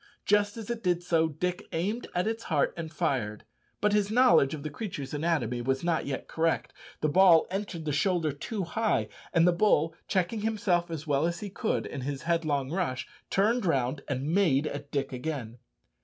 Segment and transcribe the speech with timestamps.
[0.25, 3.43] Just as it did so, Dick aimed at its heart and fired,
[3.79, 6.73] but his knowledge of the creature's anatomy was not yet correct.
[7.01, 11.41] The ball entered the shoulder too high, and the bull, checking himself as well as
[11.41, 15.59] he could in his headlong rush, turned round and made at Dick again.